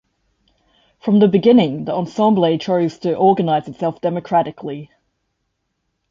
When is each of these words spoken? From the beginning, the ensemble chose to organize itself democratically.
From 1.01 1.19
the 1.19 1.27
beginning, 1.27 1.85
the 1.85 1.93
ensemble 1.93 2.57
chose 2.57 2.97
to 2.97 3.15
organize 3.15 3.67
itself 3.67 4.01
democratically. 4.01 4.89